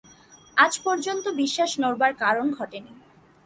আজ 0.57 0.73
পর্যন্ত 0.79 1.25
বিশ্বাস 1.33 1.71
নড়বার 1.79 2.13
কারণ 2.13 2.45
ঘটে 2.51 2.79
নি। 2.79 2.91